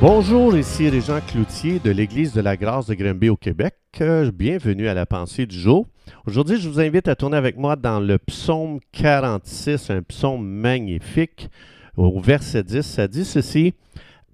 Bonjour, 0.00 0.56
ici 0.56 0.88
Régent 0.88 1.20
Cloutier 1.26 1.80
de 1.80 1.90
l'Église 1.90 2.32
de 2.32 2.40
la 2.40 2.56
Grâce 2.56 2.86
de 2.86 2.94
Grimby 2.94 3.30
au 3.30 3.36
Québec. 3.36 3.74
Euh, 4.00 4.30
Bienvenue 4.30 4.86
à 4.86 4.94
la 4.94 5.06
pensée 5.06 5.44
du 5.44 5.58
jour. 5.58 5.88
Aujourd'hui, 6.24 6.60
je 6.60 6.68
vous 6.68 6.78
invite 6.78 7.08
à 7.08 7.16
tourner 7.16 7.36
avec 7.36 7.56
moi 7.56 7.74
dans 7.74 7.98
le 7.98 8.16
psaume 8.16 8.78
46, 8.92 9.90
un 9.90 10.02
psaume 10.02 10.46
magnifique. 10.46 11.50
Au 11.96 12.20
verset 12.20 12.62
10, 12.62 12.82
ça 12.82 13.08
dit 13.08 13.24
ceci 13.24 13.74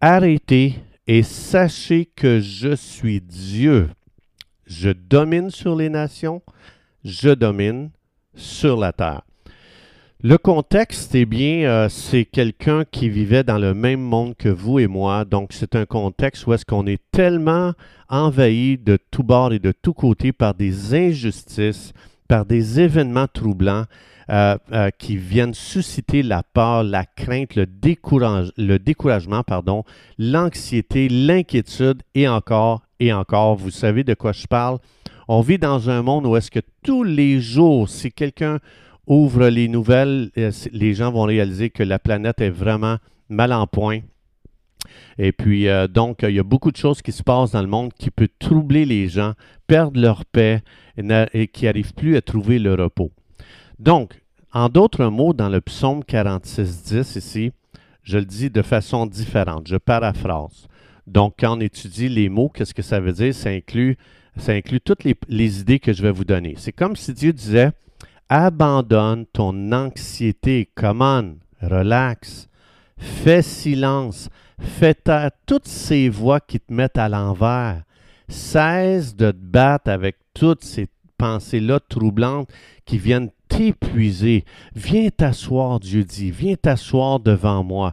Arrêtez 0.02 0.74
et 1.06 1.22
sachez 1.22 2.04
que 2.14 2.40
je 2.40 2.74
suis 2.74 3.22
Dieu. 3.22 3.88
Je 4.66 4.90
domine 4.90 5.48
sur 5.48 5.76
les 5.76 5.88
nations, 5.88 6.42
je 7.04 7.30
domine 7.30 7.88
sur 8.34 8.76
la 8.76 8.92
terre. 8.92 9.22
Le 10.26 10.38
contexte, 10.38 11.14
eh 11.14 11.26
bien, 11.26 11.68
euh, 11.68 11.90
c'est 11.90 12.24
quelqu'un 12.24 12.84
qui 12.90 13.10
vivait 13.10 13.44
dans 13.44 13.58
le 13.58 13.74
même 13.74 14.00
monde 14.00 14.34
que 14.34 14.48
vous 14.48 14.78
et 14.78 14.86
moi. 14.86 15.26
Donc, 15.26 15.52
c'est 15.52 15.76
un 15.76 15.84
contexte 15.84 16.46
où 16.46 16.54
est-ce 16.54 16.64
qu'on 16.64 16.86
est 16.86 17.02
tellement 17.12 17.74
envahi 18.08 18.78
de 18.78 18.96
tous 19.10 19.22
bords 19.22 19.52
et 19.52 19.58
de 19.58 19.70
tous 19.70 19.92
côtés 19.92 20.32
par 20.32 20.54
des 20.54 20.94
injustices, 20.94 21.92
par 22.26 22.46
des 22.46 22.80
événements 22.80 23.26
troublants 23.30 23.84
euh, 24.30 24.56
euh, 24.72 24.88
qui 24.96 25.18
viennent 25.18 25.52
susciter 25.52 26.22
la 26.22 26.42
peur, 26.42 26.84
la 26.84 27.04
crainte, 27.04 27.54
le, 27.54 27.66
le 28.56 28.78
découragement, 28.78 29.42
pardon, 29.42 29.84
l'anxiété, 30.16 31.10
l'inquiétude 31.10 32.02
et 32.14 32.28
encore 32.28 32.80
et 32.98 33.12
encore. 33.12 33.56
Vous 33.56 33.70
savez 33.70 34.04
de 34.04 34.14
quoi 34.14 34.32
je 34.32 34.46
parle. 34.46 34.78
On 35.28 35.42
vit 35.42 35.58
dans 35.58 35.90
un 35.90 36.00
monde 36.00 36.24
où 36.24 36.34
est-ce 36.34 36.50
que 36.50 36.60
tous 36.82 37.04
les 37.04 37.42
jours, 37.42 37.90
si 37.90 38.10
quelqu'un 38.10 38.58
ouvre 39.06 39.48
les 39.48 39.68
nouvelles, 39.68 40.30
euh, 40.38 40.50
les 40.72 40.94
gens 40.94 41.12
vont 41.12 41.24
réaliser 41.24 41.70
que 41.70 41.82
la 41.82 41.98
planète 41.98 42.40
est 42.40 42.50
vraiment 42.50 42.96
mal 43.28 43.52
en 43.52 43.66
point. 43.66 44.00
Et 45.18 45.32
puis, 45.32 45.68
euh, 45.68 45.86
donc, 45.86 46.22
il 46.22 46.34
y 46.34 46.38
a 46.38 46.44
beaucoup 46.44 46.70
de 46.70 46.76
choses 46.76 47.02
qui 47.02 47.12
se 47.12 47.22
passent 47.22 47.52
dans 47.52 47.62
le 47.62 47.68
monde 47.68 47.92
qui 47.94 48.10
peuvent 48.10 48.28
troubler 48.38 48.84
les 48.84 49.08
gens, 49.08 49.32
perdre 49.66 50.00
leur 50.00 50.24
paix 50.24 50.62
et, 50.96 51.48
qui 51.48 51.64
n'arrivent 51.64 51.94
plus 51.94 52.16
à 52.16 52.22
trouver 52.22 52.58
le 52.58 52.74
repos. 52.74 53.10
Donc, 53.78 54.20
en 54.52 54.68
d'autres 54.68 55.06
mots, 55.06 55.32
dans 55.32 55.48
le 55.48 55.60
psaume 55.60 56.00
46.10 56.00 57.18
ici, 57.18 57.52
je 58.02 58.18
le 58.18 58.24
dis 58.24 58.50
de 58.50 58.62
façon 58.62 59.06
différente, 59.06 59.66
je 59.66 59.76
paraphrase. 59.76 60.68
Donc, 61.06 61.34
quand 61.38 61.56
on 61.56 61.60
étudie 61.60 62.08
les 62.08 62.28
mots, 62.28 62.48
qu'est-ce 62.48 62.74
que 62.74 62.82
ça 62.82 63.00
veut 63.00 63.12
dire? 63.12 63.34
Ça 63.34 63.50
inclut, 63.50 63.96
ça 64.36 64.52
inclut 64.52 64.80
toutes 64.80 65.04
les 65.04 65.60
idées 65.60 65.78
que 65.78 65.92
je 65.92 66.02
vais 66.02 66.12
vous 66.12 66.24
donner. 66.24 66.54
C'est 66.56 66.72
comme 66.72 66.96
si 66.96 67.12
Dieu 67.12 67.32
disait, 67.32 67.72
abandonne 68.28 69.26
ton 69.26 69.72
anxiété, 69.72 70.68
come 70.74 71.02
on, 71.02 71.36
relax, 71.60 72.48
fais 72.96 73.42
silence, 73.42 74.28
fais 74.58 74.94
taire 74.94 75.30
toutes 75.46 75.68
ces 75.68 76.08
voix 76.08 76.40
qui 76.40 76.60
te 76.60 76.72
mettent 76.72 76.98
à 76.98 77.08
l'envers. 77.08 77.82
Cesse 78.28 79.14
de 79.14 79.30
te 79.30 79.36
battre 79.36 79.90
avec 79.90 80.16
toutes 80.32 80.64
ces 80.64 80.88
pensées-là 81.18 81.80
troublantes 81.88 82.48
qui 82.84 82.98
viennent 82.98 83.30
t'épuiser. 83.48 84.44
Viens 84.74 85.08
t'asseoir, 85.10 85.80
Dieu 85.80 86.04
dit, 86.04 86.30
viens 86.30 86.56
t'asseoir 86.56 87.20
devant 87.20 87.62
moi. 87.62 87.92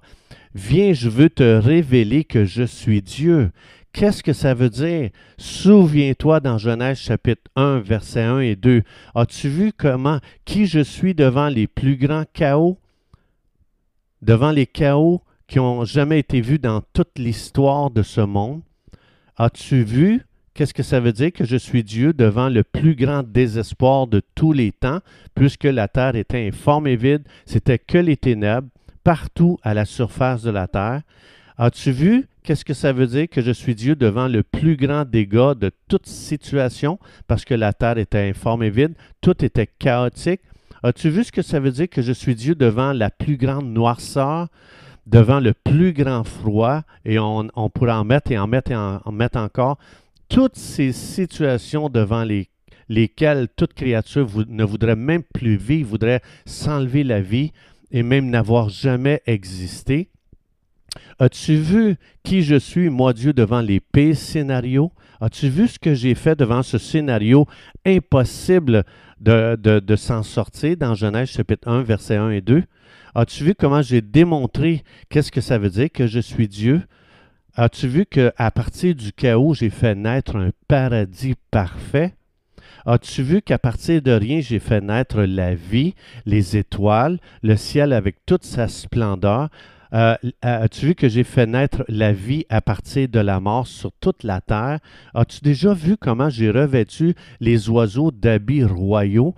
Viens, 0.53 0.93
je 0.93 1.09
veux 1.09 1.29
te 1.29 1.43
révéler 1.43 2.23
que 2.23 2.45
je 2.45 2.63
suis 2.63 3.01
Dieu. 3.01 3.51
Qu'est-ce 3.93 4.23
que 4.23 4.33
ça 4.33 4.53
veut 4.53 4.69
dire? 4.69 5.09
Souviens-toi 5.37 6.39
dans 6.39 6.57
Genèse 6.57 6.97
chapitre 6.97 7.51
1, 7.55 7.79
versets 7.79 8.23
1 8.23 8.39
et 8.39 8.55
2. 8.55 8.83
As-tu 9.15 9.49
vu 9.49 9.73
comment, 9.73 10.19
qui 10.45 10.65
je 10.65 10.79
suis 10.79 11.13
devant 11.13 11.49
les 11.49 11.67
plus 11.67 11.97
grands 11.97 12.23
chaos? 12.33 12.79
Devant 14.21 14.51
les 14.51 14.65
chaos 14.65 15.21
qui 15.47 15.59
ont 15.59 15.83
jamais 15.83 16.19
été 16.19 16.39
vus 16.39 16.59
dans 16.59 16.81
toute 16.93 17.19
l'histoire 17.19 17.91
de 17.91 18.01
ce 18.01 18.21
monde? 18.21 18.61
As-tu 19.35 19.83
vu 19.83 20.25
qu'est-ce 20.53 20.73
que 20.73 20.83
ça 20.83 21.01
veut 21.01 21.13
dire 21.13 21.33
que 21.33 21.43
je 21.43 21.57
suis 21.57 21.83
Dieu 21.83 22.13
devant 22.13 22.47
le 22.47 22.63
plus 22.63 22.95
grand 22.95 23.23
désespoir 23.23 24.07
de 24.07 24.21
tous 24.35 24.53
les 24.53 24.71
temps, 24.71 24.99
puisque 25.35 25.65
la 25.65 25.89
terre 25.89 26.15
était 26.15 26.47
informe 26.47 26.87
et 26.87 26.95
vide, 26.95 27.23
c'était 27.45 27.79
que 27.79 27.97
les 27.97 28.17
ténèbres 28.17 28.69
partout 29.03 29.57
à 29.63 29.73
la 29.73 29.83
surface 29.83 30.43
de 30.43 30.51
la 30.51 30.67
terre? 30.67 31.01
As-tu 31.57 31.91
vu 31.91 32.27
qu'est-ce 32.43 32.65
que 32.65 32.73
ça 32.73 32.93
veut 32.93 33.07
dire? 33.07 33.27
Que 33.29 33.41
je 33.41 33.51
suis 33.51 33.75
Dieu 33.75 33.95
devant 33.95 34.27
le 34.27 34.43
plus 34.43 34.75
grand 34.75 35.05
dégât 35.05 35.55
de 35.55 35.71
toute 35.87 36.07
situation, 36.07 36.99
parce 37.27 37.45
que 37.45 37.53
la 37.53 37.73
terre 37.73 37.97
était 37.97 38.29
informe 38.29 38.63
et 38.63 38.69
vide, 38.69 38.93
tout 39.21 39.43
était 39.43 39.67
chaotique? 39.67 40.41
As-tu 40.83 41.09
vu 41.09 41.23
ce 41.23 41.31
que 41.31 41.41
ça 41.41 41.59
veut 41.59 41.71
dire 41.71 41.89
que 41.89 42.01
je 42.01 42.11
suis 42.11 42.35
Dieu 42.35 42.55
devant 42.55 42.91
la 42.91 43.11
plus 43.11 43.37
grande 43.37 43.71
noirceur, 43.71 44.47
devant 45.05 45.39
le 45.39 45.53
plus 45.53 45.93
grand 45.93 46.23
froid, 46.23 46.81
et 47.05 47.19
on, 47.19 47.49
pourrait 47.73 47.91
en 47.91 48.03
mettre 48.03 48.31
et 48.31 48.37
en 48.37 48.47
mettre 48.47 48.71
et 48.71 48.75
en, 48.75 48.99
mettre 49.11 49.37
encore, 49.37 49.77
toutes 50.29 50.55
ces 50.55 50.91
situations 50.91 51.89
devant 51.89 52.23
les, 52.23 52.49
lesquelles 52.89 53.47
toute 53.55 53.73
créature 53.73 54.27
ne 54.47 54.63
voudrait 54.63 54.95
même 54.95 55.23
plus 55.23 55.55
vivre, 55.55 55.89
voudrait 55.89 56.21
s'enlever 56.45 57.03
la 57.03 57.21
vie 57.21 57.51
et 57.91 58.03
même 58.03 58.29
n'avoir 58.29 58.69
jamais 58.69 59.21
existé. 59.25 60.10
As-tu 61.19 61.55
vu 61.55 61.95
qui 62.23 62.41
je 62.43 62.55
suis, 62.55 62.89
moi 62.89 63.13
Dieu, 63.13 63.33
devant 63.33 63.61
les 63.61 63.79
pires 63.79 64.15
scénarios? 64.15 64.91
As-tu 65.21 65.49
vu 65.49 65.67
ce 65.67 65.79
que 65.79 65.93
j'ai 65.93 66.15
fait 66.15 66.35
devant 66.37 66.63
ce 66.63 66.77
scénario 66.77 67.45
impossible 67.85 68.83
de, 69.19 69.55
de- 69.55 69.79
de 69.79 69.95
s'en 69.95 70.23
sortir 70.23 70.75
dans 70.77 70.95
Genèse 70.95 71.29
chapitre 71.29 71.67
1, 71.69 71.83
versets 71.83 72.15
1 72.17 72.31
et 72.31 72.41
2? 72.41 72.63
As-tu 73.13 73.43
vu 73.43 73.55
comment 73.55 73.81
j'ai 73.81 74.01
démontré 74.01 74.83
qu'est-ce 75.09 75.31
que 75.31 75.41
ça 75.41 75.57
veut 75.57 75.69
dire 75.69 75.89
que 75.93 76.07
je 76.07 76.19
suis 76.19 76.47
Dieu? 76.47 76.81
As-tu 77.55 77.87
vu 77.87 78.05
qu'à 78.05 78.51
partir 78.51 78.95
du 78.95 79.11
chaos, 79.11 79.53
j'ai 79.53 79.69
fait 79.69 79.95
naître 79.95 80.35
un 80.37 80.51
paradis 80.67 81.35
parfait? 81.51 82.15
As-tu 82.85 83.21
vu 83.21 83.41
qu'à 83.41 83.59
partir 83.59 84.01
de 84.01 84.11
rien, 84.11 84.39
j'ai 84.41 84.59
fait 84.59 84.81
naître 84.81 85.21
la 85.21 85.53
vie, 85.53 85.93
les 86.25 86.57
étoiles, 86.57 87.19
le 87.43 87.55
ciel 87.57 87.93
avec 87.93 88.25
toute 88.25 88.43
sa 88.45 88.67
splendeur? 88.67 89.49
Euh, 89.93 90.15
As-tu 90.41 90.85
vu 90.87 90.95
que 90.95 91.09
j'ai 91.09 91.23
fait 91.25 91.45
naître 91.45 91.83
la 91.89 92.13
vie 92.13 92.45
à 92.49 92.61
partir 92.61 93.09
de 93.09 93.19
la 93.19 93.39
mort 93.39 93.67
sur 93.67 93.91
toute 93.99 94.23
la 94.23 94.39
terre? 94.41 94.79
As-tu 95.13 95.41
déjà 95.41 95.73
vu 95.73 95.97
comment 95.97 96.29
j'ai 96.29 96.49
revêtu 96.49 97.13
les 97.39 97.69
oiseaux 97.69 98.11
d'habits 98.11 98.63
royaux? 98.63 99.35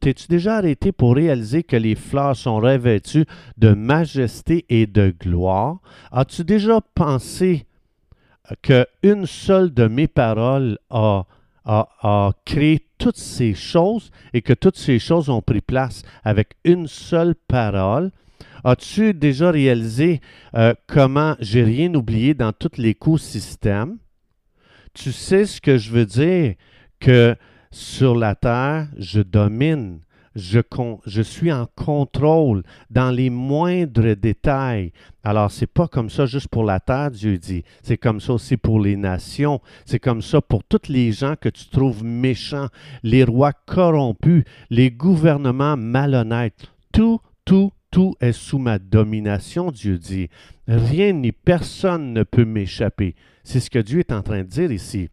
T'es-tu 0.00 0.26
déjà 0.28 0.56
arrêté 0.56 0.92
pour 0.92 1.14
réaliser 1.14 1.62
que 1.62 1.76
les 1.76 1.94
fleurs 1.94 2.36
sont 2.36 2.56
revêtues 2.58 3.24
de 3.56 3.72
majesté 3.72 4.64
et 4.68 4.86
de 4.86 5.14
gloire? 5.18 5.78
As-tu 6.12 6.44
déjà 6.44 6.80
pensé 6.94 7.64
qu'une 8.62 9.26
seule 9.26 9.72
de 9.72 9.86
mes 9.86 10.06
paroles 10.06 10.78
a, 10.90 11.24
a- 11.64 11.88
a 12.02 12.32
créé 12.44 12.82
toutes 12.98 13.16
ces 13.18 13.54
choses 13.54 14.10
et 14.32 14.42
que 14.42 14.52
toutes 14.54 14.76
ces 14.78 14.98
choses 14.98 15.28
ont 15.28 15.42
pris 15.42 15.60
place 15.60 16.02
avec 16.24 16.50
une 16.64 16.86
seule 16.86 17.34
parole? 17.34 18.10
As-tu 18.64 19.14
déjà 19.14 19.50
réalisé 19.50 20.20
euh, 20.54 20.74
comment 20.86 21.36
j'ai 21.40 21.62
rien 21.62 21.94
oublié 21.94 22.34
dans 22.34 22.52
tout 22.52 22.70
l'écosystème? 22.76 23.98
Tu 24.94 25.12
sais 25.12 25.46
ce 25.46 25.60
que 25.60 25.78
je 25.78 25.90
veux 25.90 26.06
dire? 26.06 26.54
Que 27.00 27.36
sur 27.70 28.16
la 28.16 28.34
terre, 28.34 28.88
je 28.96 29.20
domine. 29.20 30.00
Je, 30.34 30.60
je 31.06 31.22
suis 31.22 31.50
en 31.50 31.66
contrôle 31.74 32.62
dans 32.90 33.10
les 33.10 33.28
moindres 33.28 34.14
détails. 34.14 34.92
Alors, 35.24 35.50
c'est 35.50 35.66
pas 35.66 35.88
comme 35.88 36.10
ça 36.10 36.26
juste 36.26 36.46
pour 36.48 36.62
la 36.62 36.78
terre, 36.78 37.10
Dieu 37.10 37.38
dit. 37.38 37.64
C'est 37.82 37.96
comme 37.96 38.20
ça 38.20 38.34
aussi 38.34 38.56
pour 38.56 38.78
les 38.78 38.96
nations. 38.96 39.60
C'est 39.84 39.98
comme 39.98 40.22
ça 40.22 40.40
pour 40.40 40.62
tous 40.62 40.88
les 40.88 41.10
gens 41.10 41.34
que 41.40 41.48
tu 41.48 41.68
trouves 41.68 42.04
méchants, 42.04 42.68
les 43.02 43.24
rois 43.24 43.52
corrompus, 43.52 44.44
les 44.70 44.92
gouvernements 44.92 45.76
malhonnêtes. 45.76 46.70
Tout, 46.92 47.20
tout, 47.44 47.72
tout 47.90 48.14
est 48.20 48.32
sous 48.32 48.58
ma 48.58 48.78
domination, 48.78 49.70
Dieu 49.70 49.98
dit. 49.98 50.28
Rien 50.66 51.12
ni 51.12 51.32
personne 51.32 52.12
ne 52.12 52.22
peut 52.22 52.44
m'échapper. 52.44 53.14
C'est 53.44 53.60
ce 53.60 53.70
que 53.70 53.78
Dieu 53.78 54.00
est 54.00 54.12
en 54.12 54.22
train 54.22 54.42
de 54.42 54.48
dire 54.48 54.72
ici. 54.72 55.08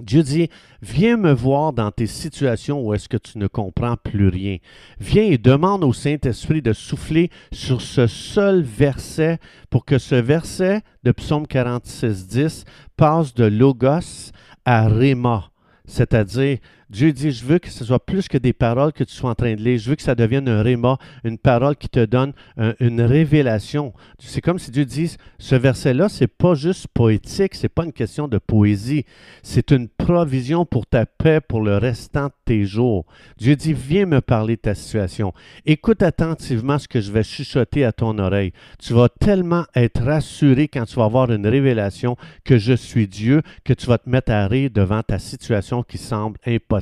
Dieu 0.00 0.22
dit, 0.22 0.48
viens 0.80 1.16
me 1.16 1.32
voir 1.32 1.72
dans 1.72 1.90
tes 1.90 2.06
situations 2.06 2.80
où 2.80 2.94
est-ce 2.94 3.08
que 3.08 3.16
tu 3.16 3.38
ne 3.38 3.48
comprends 3.48 3.96
plus 3.96 4.28
rien. 4.28 4.58
Viens 5.00 5.24
et 5.24 5.38
demande 5.38 5.82
au 5.82 5.92
Saint-Esprit 5.92 6.62
de 6.62 6.72
souffler 6.72 7.30
sur 7.52 7.80
ce 7.80 8.06
seul 8.06 8.62
verset 8.62 9.38
pour 9.70 9.84
que 9.84 9.98
ce 9.98 10.14
verset 10.14 10.82
de 11.02 11.10
Psaume 11.10 11.48
46, 11.48 12.28
10 12.28 12.64
passe 12.96 13.34
de 13.34 13.44
Logos 13.44 14.30
à 14.64 14.86
Réma, 14.86 15.50
c'est-à-dire 15.84 16.58
Dieu 16.90 17.12
dit, 17.12 17.32
je 17.32 17.44
veux 17.44 17.58
que 17.58 17.68
ce 17.68 17.84
soit 17.84 18.04
plus 18.04 18.28
que 18.28 18.38
des 18.38 18.52
paroles 18.54 18.92
que 18.92 19.04
tu 19.04 19.14
sois 19.14 19.30
en 19.30 19.34
train 19.34 19.54
de 19.54 19.60
lire. 19.60 19.78
Je 19.78 19.90
veux 19.90 19.96
que 19.96 20.02
ça 20.02 20.14
devienne 20.14 20.48
un 20.48 20.62
réma, 20.62 20.96
une 21.22 21.36
parole 21.36 21.76
qui 21.76 21.88
te 21.88 22.04
donne 22.04 22.32
une 22.80 23.02
révélation. 23.02 23.92
C'est 24.18 24.40
comme 24.40 24.58
si 24.58 24.70
Dieu 24.70 24.84
dit, 24.86 25.16
ce 25.38 25.54
verset-là, 25.54 26.08
c'est 26.08 26.26
pas 26.26 26.54
juste 26.54 26.86
poétique, 26.88 27.54
c'est 27.54 27.68
pas 27.68 27.84
une 27.84 27.92
question 27.92 28.26
de 28.26 28.38
poésie. 28.38 29.04
C'est 29.42 29.70
une 29.70 29.88
provision 29.88 30.64
pour 30.64 30.86
ta 30.86 31.04
paix 31.04 31.40
pour 31.40 31.60
le 31.60 31.76
restant 31.76 32.26
de 32.26 32.32
tes 32.46 32.64
jours. 32.64 33.04
Dieu 33.36 33.54
dit, 33.54 33.74
viens 33.74 34.06
me 34.06 34.20
parler 34.20 34.56
de 34.56 34.62
ta 34.62 34.74
situation. 34.74 35.34
Écoute 35.66 36.02
attentivement 36.02 36.78
ce 36.78 36.88
que 36.88 37.00
je 37.00 37.12
vais 37.12 37.22
chuchoter 37.22 37.84
à 37.84 37.92
ton 37.92 38.18
oreille. 38.18 38.52
Tu 38.78 38.94
vas 38.94 39.10
tellement 39.10 39.64
être 39.74 40.02
rassuré 40.02 40.68
quand 40.68 40.86
tu 40.86 40.96
vas 40.96 41.04
avoir 41.04 41.30
une 41.30 41.46
révélation 41.46 42.16
que 42.44 42.56
je 42.56 42.72
suis 42.72 43.08
Dieu, 43.08 43.42
que 43.64 43.74
tu 43.74 43.86
vas 43.86 43.98
te 43.98 44.08
mettre 44.08 44.32
à 44.32 44.46
rire 44.46 44.70
devant 44.72 45.02
ta 45.02 45.18
situation 45.18 45.82
qui 45.82 45.98
semble 45.98 46.38
impossible. 46.46 46.77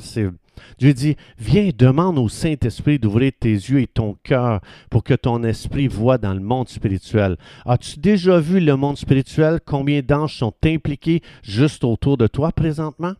Dieu 0.79 0.93
dit, 0.93 1.15
viens, 1.37 1.69
demande 1.75 2.17
au 2.17 2.29
Saint-Esprit 2.29 2.99
d'ouvrir 2.99 3.31
tes 3.39 3.51
yeux 3.51 3.81
et 3.81 3.87
ton 3.87 4.15
cœur 4.23 4.61
pour 4.89 5.03
que 5.03 5.13
ton 5.13 5.43
esprit 5.43 5.87
voie 5.87 6.17
dans 6.17 6.33
le 6.33 6.39
monde 6.39 6.67
spirituel. 6.67 7.37
As-tu 7.65 7.99
déjà 7.99 8.39
vu 8.39 8.59
le 8.59 8.75
monde 8.75 8.97
spirituel? 8.97 9.59
Combien 9.65 10.01
d'anges 10.01 10.37
sont 10.37 10.53
impliqués 10.65 11.21
juste 11.43 11.83
autour 11.83 12.17
de 12.17 12.27
toi 12.27 12.51
présentement? 12.51 13.13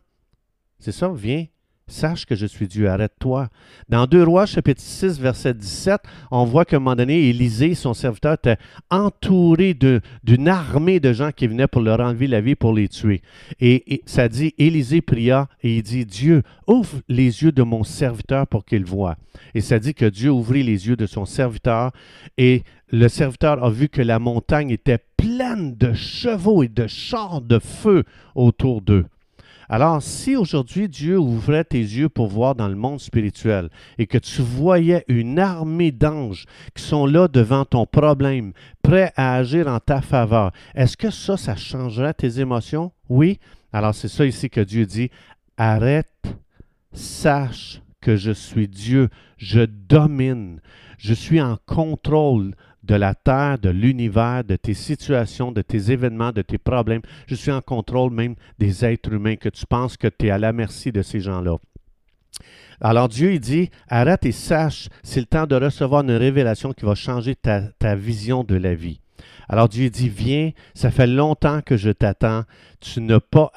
C'est 0.80 0.92
ça, 0.92 1.12
viens, 1.14 1.46
Sache 1.90 2.26
que 2.26 2.36
je 2.36 2.46
suis 2.46 2.68
Dieu, 2.68 2.90
arrête-toi. 2.90 3.48
Dans 3.88 4.08
2 4.08 4.24
Rois, 4.24 4.46
chapitre 4.46 4.82
6, 4.82 5.22
verset 5.22 5.54
17, 5.54 6.02
on 6.32 6.44
voit 6.44 6.66
qu'à 6.66 6.76
un 6.76 6.80
moment 6.80 6.98
donné, 6.98 7.30
Élisée, 7.30 7.76
son 7.76 7.94
serviteur, 7.94 8.34
était 8.34 8.58
entouré 8.90 9.74
d'une 9.74 10.48
armée 10.50 11.00
de 11.00 11.14
gens 11.14 11.32
qui 11.32 11.48
venaient 11.48 11.68
pour 11.68 11.82
leur 11.82 12.02
enlever 12.02 12.28
la 12.28 12.42
vie, 12.42 12.56
pour 12.56 12.74
les 12.74 12.90
tuer. 12.90 13.22
Et, 13.62 14.04
ça 14.06 14.28
dit, 14.28 14.54
Élisée 14.58 15.00
pria 15.00 15.48
et 15.64 15.78
il 15.78 15.84
dit, 15.84 16.06
Dieu, 16.06 16.44
ouvre 16.68 17.00
les 17.08 17.44
yeux 17.44 17.54
de 17.54 17.64
mon 17.64 17.86
serviteur 17.86 18.48
pour 18.48 18.66
qu'il 18.66 18.84
voie. 18.84 19.16
Et 19.56 19.62
ça 19.62 19.80
dit 19.80 19.94
que 19.94 20.06
Dieu 20.06 20.30
ouvrit 20.30 20.64
les 20.64 20.90
yeux 20.90 20.98
de 20.98 21.06
son 21.06 21.24
serviteur 21.24 21.94
et 22.38 22.64
le 22.90 23.08
serviteur 23.08 23.64
a 23.64 23.70
vu 23.70 23.88
que 23.88 24.02
la 24.02 24.20
montagne 24.20 24.72
était 24.72 25.00
pleine 25.16 25.76
de 25.78 25.94
chevaux 25.94 26.64
et 26.64 26.68
de 26.68 26.88
chars 26.88 27.40
de 27.40 27.60
feu 27.60 28.04
autour 28.36 28.82
d'eux. 28.82 29.06
Alors, 29.70 30.02
si 30.02 30.38
aujourd'hui 30.38 30.88
Dieu 30.88 31.20
ouvrait 31.20 31.66
tes 31.66 31.80
yeux 31.80 32.08
pour 32.08 32.28
voir 32.28 32.56
dans 32.56 32.70
le 32.70 32.76
monde 32.76 33.02
spirituel 33.02 33.70
et 33.98 34.08
que 34.08 34.18
tu 34.18 34.42
voyais 34.42 35.04
une 35.10 35.40
armée 35.40 35.92
d'anges 35.92 36.46
qui 36.74 36.84
sont 36.84 37.06
là 37.06 37.28
devant 37.28 37.66
ton 37.66 37.86
problème, 37.86 38.54
prêts 38.82 39.12
à 39.18 39.36
agir 39.36 39.68
en 39.68 39.80
ta 39.80 40.02
faveur, 40.02 40.52
est-ce 40.74 40.96
que 40.96 41.10
ça, 41.10 41.36
ça 41.36 41.58
changerait 41.58 42.14
tes 42.14 42.40
émotions? 42.40 42.94
Oui. 43.10 43.40
Alors, 43.74 43.94
c'est 43.94 44.08
ça 44.08 44.26
ici 44.26 44.50
que 44.50 44.62
Dieu 44.62 44.86
dit. 44.86 45.10
Arrête, 45.58 46.24
sache 46.94 47.82
que 48.00 48.16
je 48.16 48.32
suis 48.32 48.70
Dieu, 48.70 49.10
je 49.38 49.66
domine, 49.66 50.62
je 50.98 51.14
suis 51.14 51.42
en 51.42 51.58
contrôle 51.66 52.56
de 52.88 52.96
la 52.96 53.14
terre, 53.14 53.60
de 53.60 53.70
l'univers, 53.70 54.44
de 54.44 54.56
tes 54.56 54.74
situations, 54.74 55.52
de 55.52 55.62
tes 55.62 55.92
événements, 55.92 56.32
de 56.32 56.42
tes 56.42 56.58
problèmes. 56.58 57.02
Je 57.28 57.36
suis 57.36 57.52
en 57.52 57.62
contrôle 57.62 58.12
même 58.12 58.36
des 58.58 58.86
êtres 58.86 59.12
humains 59.14 59.36
que 59.36 59.50
tu 59.50 59.66
penses 59.66 59.98
que 59.98 60.08
tu 60.08 60.28
es 60.28 60.32
à 60.32 60.38
la 60.38 60.54
merci 60.54 60.92
de 60.92 61.02
ces 61.02 61.20
gens-là. 61.20 61.58
Alors 62.80 63.10
Dieu, 63.10 63.34
il 63.34 63.40
dit, 63.40 63.70
arrête 63.90 64.26
et 64.26 64.32
sache, 64.32 64.90
c'est 65.04 65.20
le 65.20 65.26
temps 65.26 65.48
de 65.48 65.56
recevoir 65.56 66.04
une 66.04 66.12
révélation 66.12 66.74
qui 66.74 66.86
va 66.86 66.96
changer 66.96 67.36
ta, 67.36 67.62
ta 67.80 67.96
vision 67.96 68.44
de 68.44 68.56
la 68.56 68.76
vie. 68.76 69.00
Alors 69.50 69.70
Dieu 69.70 69.90
dit, 69.90 70.10
viens, 70.10 70.52
ça 70.74 70.92
fait 70.92 71.08
longtemps 71.08 71.62
que 71.62 71.78
je 71.78 71.90
t'attends. 71.90 72.44
Tu 72.80 73.02
n'es 73.02 73.20
pas, 73.20 73.52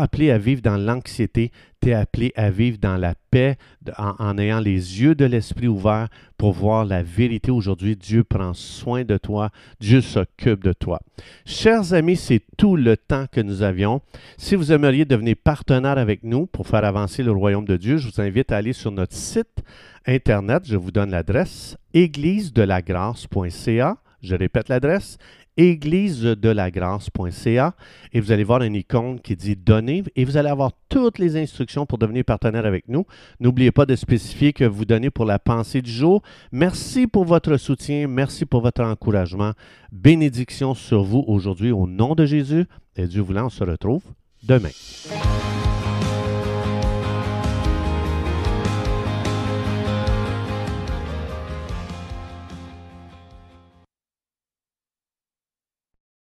appelé 0.00 0.30
à 0.30 0.38
vivre 0.38 0.62
dans 0.62 0.76
l'anxiété, 0.76 1.50
tu 1.80 1.90
es 1.90 1.94
appelé 1.94 2.32
à 2.36 2.48
vivre 2.50 2.78
dans 2.78 2.96
la 2.96 3.14
paix 3.30 3.56
en, 3.96 4.38
ayant 4.38 4.60
les 4.60 5.00
yeux 5.00 5.16
de 5.16 5.24
l'Esprit 5.24 5.66
ouverts 5.66 6.06
pour 6.36 6.52
voir 6.52 6.84
la 6.84 7.02
vérité 7.02 7.50
aujourd'hui. 7.50 7.96
Dieu 7.96 8.22
prend 8.22 8.54
soin 8.54 9.02
de 9.04 9.16
toi, 9.16 9.50
Dieu 9.80 10.00
s'occupe 10.00 10.62
de 10.62 10.72
toi. 10.72 11.00
Chers 11.44 11.92
amis, 11.92 12.14
c'est 12.16 12.42
tout 12.56 12.76
le 12.76 12.96
temps 12.96 13.26
que 13.30 13.40
nous 13.40 13.62
avions. 13.62 14.00
Si 14.36 14.54
vous 14.54 14.70
aimeriez 14.70 15.04
devenir 15.04 15.34
partenaire 15.42 15.98
avec 15.98 16.22
nous 16.22 16.46
pour 16.46 16.68
faire 16.68 16.84
avancer 16.84 17.24
le 17.24 17.32
royaume 17.32 17.64
de 17.64 17.76
Dieu, 17.76 17.96
je 17.96 18.08
vous 18.08 18.20
invite 18.20 18.52
à 18.52 18.58
aller 18.58 18.72
sur 18.72 18.92
notre 18.92 19.14
site 19.14 19.64
Internet. 20.06 20.62
Je 20.66 20.76
vous 20.76 20.92
donne 20.92 21.10
l'adresse 21.10 21.76
église-de-la-grâce.ca 21.94 23.96
je 24.22 24.34
répète 24.34 24.68
l'adresse, 24.68 25.18
église-de-la-grâce.ca 25.56 27.74
et 28.12 28.20
vous 28.20 28.32
allez 28.32 28.44
voir 28.44 28.62
une 28.62 28.76
icône 28.76 29.20
qui 29.20 29.36
dit 29.36 29.56
Donner 29.56 30.04
et 30.16 30.24
vous 30.24 30.36
allez 30.36 30.48
avoir 30.48 30.72
toutes 30.88 31.18
les 31.18 31.36
instructions 31.36 31.84
pour 31.84 31.98
devenir 31.98 32.24
partenaire 32.24 32.64
avec 32.64 32.88
nous. 32.88 33.04
N'oubliez 33.40 33.72
pas 33.72 33.84
de 33.84 33.96
spécifier 33.96 34.52
que 34.52 34.64
vous 34.64 34.84
donnez 34.84 35.10
pour 35.10 35.24
la 35.24 35.38
pensée 35.38 35.82
du 35.82 35.90
jour. 35.90 36.22
Merci 36.52 37.06
pour 37.06 37.24
votre 37.24 37.56
soutien, 37.56 38.06
merci 38.06 38.46
pour 38.46 38.62
votre 38.62 38.82
encouragement. 38.82 39.52
Bénédiction 39.90 40.74
sur 40.74 41.02
vous 41.02 41.24
aujourd'hui 41.26 41.72
au 41.72 41.86
nom 41.86 42.14
de 42.14 42.24
Jésus 42.24 42.66
et 42.96 43.06
Dieu 43.06 43.22
voulant, 43.22 43.46
on 43.46 43.50
se 43.50 43.64
retrouve 43.64 44.02
demain. 44.42 44.70